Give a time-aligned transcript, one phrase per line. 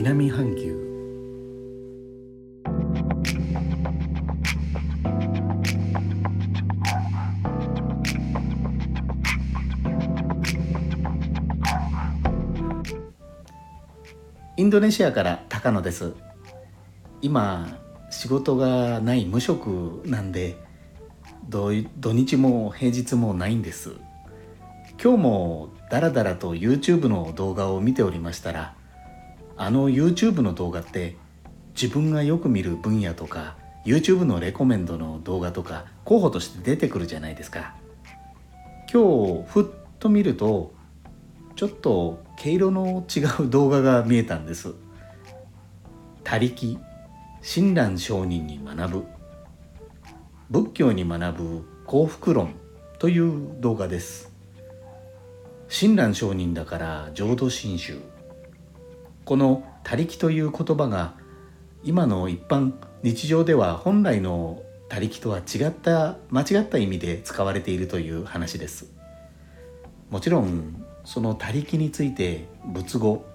[0.00, 0.78] 南半球。
[14.56, 16.14] インドネシアから高野です。
[17.20, 17.66] 今
[18.10, 20.56] 仕事がない無職なんで
[21.48, 21.72] 土
[22.12, 23.94] 日も平日もないんです。
[25.02, 28.77] 今日もダラダラと YouTube の動画を見ておりましたら
[29.58, 31.16] あの YouTube の動画って
[31.74, 37.74] 自分がよく見る分野とか YouTube のレコメンドの動画とか候補として出てくるじゃないですか。
[38.90, 39.64] 今日ふっ
[39.98, 40.72] と見ると
[41.56, 44.74] ちょっと毛色の違う動画が見えたんです。
[46.22, 46.78] 他力
[47.42, 49.04] 親鸞上人に学ぶ
[50.50, 52.54] 仏教に学ぶ幸福論
[52.98, 54.32] という動画です。
[55.68, 57.98] 親鸞上人だから浄土真宗
[59.28, 61.12] この「他力」という言葉が
[61.84, 68.90] 今の一般日常では本来の他力とは違った間違った意味で使われているという話です。
[70.08, 73.26] もちろんその他力について仏語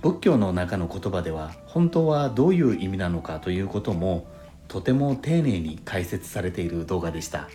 [0.00, 4.26] 仏教の中の言葉では本当はどういう意味なのかということも
[4.68, 7.50] とても丁寧に解説されている動画でした。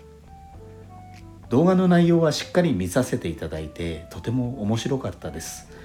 [1.49, 5.75] 動画の内容はしっかり見させていただいてとても面白かったです。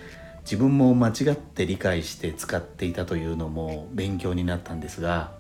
[0.43, 5.33] 自分も間違って理解して使っていたというのも勉強になったんですが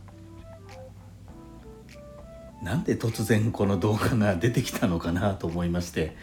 [2.62, 6.16] なんで突然この動画が出てきたのかなと思いまして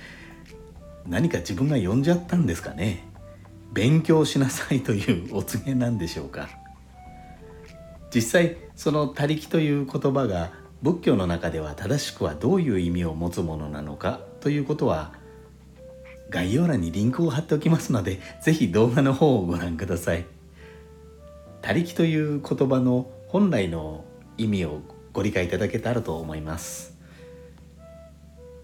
[1.06, 3.04] 何か自分が呼んじゃったんですかね？
[3.74, 6.50] 勉強しなさいというお告げなんでしょうか？
[8.14, 15.14] 実際その「他力」という言葉が仏教の中では正しくはどういう意味を持つものなのかということは
[16.30, 20.26] 概要欄にリンクを貼っておきますので是非動画の方をご覧ください。
[21.62, 24.06] 他力という言葉の本来の
[24.38, 24.82] 意味を
[25.12, 26.98] ご理解いただけたらと思います。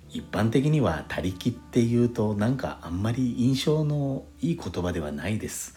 [0.09, 5.75] 一般的には他力っていうとなんかあんまり印象のいい言葉ではないです。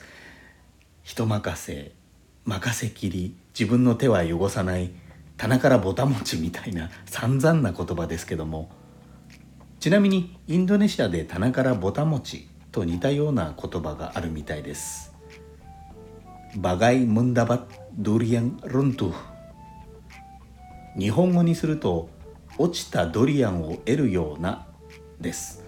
[1.02, 1.92] 人任せ
[2.44, 4.90] 任せきり自分の手は汚さない
[5.36, 8.70] 棚からぼたもちみたいな散々な言葉ですけども
[9.80, 15.14] ちなみにインドネシアで棚からぼたもちと似たような言葉があるみたいです。
[16.56, 17.64] バガイムンダバ
[17.96, 19.14] ドリアンルントゥ。
[20.98, 22.08] 日本語にすると
[22.58, 24.66] 落ちたドリアンを得るような
[25.20, 25.62] です。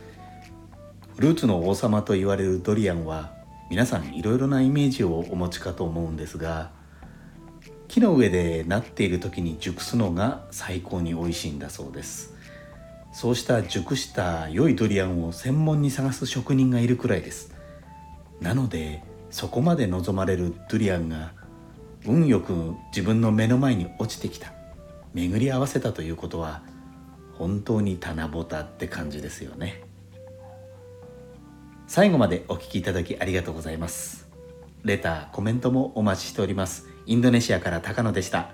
[1.16, 3.32] ルーツの王様と言われるドリアンは
[3.70, 6.72] 皆さんいろいろなイメージをお持ちかと思うんですが
[7.86, 12.39] 木の上でなっている時に熟すのが最高に美味しいんだそうです。
[13.12, 17.52] そうした熟した良いドリアンを専門に探す職人がいるくらいです。
[18.40, 21.32] なのでそこまで望まれるドリアンが
[22.06, 24.52] 運よく自分の目の前に落ちてきた
[25.12, 26.62] 巡り合わせたということは
[27.34, 29.82] 本当に棚ぼたって感じですよね。
[31.86, 34.28] 最後までお聴きいただきありがとうございます。
[34.84, 36.86] レターコメントもお待ちしております。
[37.06, 38.50] インドネシアから高野でした。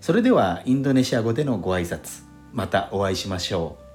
[0.00, 3.85] それではインドネシア語でのご挨拶またお会いしましょう。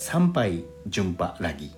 [0.00, 1.70] 参拝順波ラギ。